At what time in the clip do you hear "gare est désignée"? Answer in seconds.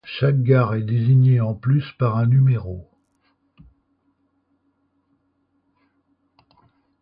0.41-1.41